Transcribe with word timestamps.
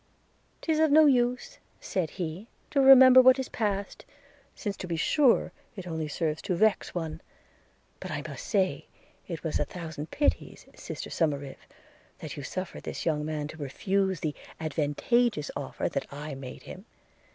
''Tis 0.63 0.79
of 0.83 0.89
no 0.89 1.05
use,' 1.05 1.59
said 1.79 2.09
he, 2.17 2.47
'to 2.71 2.81
remember 2.81 3.21
what 3.21 3.37
is 3.37 3.49
passed, 3.49 4.03
since 4.55 4.75
to 4.77 4.87
be 4.87 4.95
sure 4.97 5.51
it 5.75 5.85
only 5.85 6.07
serves 6.07 6.41
to 6.41 6.55
vex 6.55 6.95
one; 6.95 7.21
but 7.99 8.09
I 8.09 8.23
must 8.27 8.43
say, 8.47 8.87
it 9.27 9.43
was 9.43 9.59
a 9.59 9.63
thousand 9.65 10.09
pities, 10.09 10.65
sister 10.73 11.11
Somerive, 11.11 11.67
that 12.17 12.35
you 12.35 12.41
suffered 12.41 12.81
this 12.81 13.05
young 13.05 13.23
man 13.23 13.47
to 13.49 13.57
refuse 13.57 14.21
the 14.21 14.33
advantageous 14.59 15.51
offer 15.55 15.87
that 15.87 16.11
I 16.11 16.33
made 16.33 16.63
him. 16.63 16.85